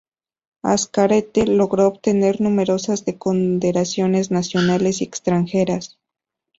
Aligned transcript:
Azcárate 0.63 1.45
logró 1.45 1.85
obtener 1.85 2.41
numerosas 2.41 3.03
condecoraciones 3.19 4.31
nacionales 4.31 4.99
y 4.99 5.03
extranjeras. 5.03 5.99